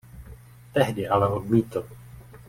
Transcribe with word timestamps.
Tehdy 0.73 1.07
ale 1.09 1.27
odmítl. 1.27 1.85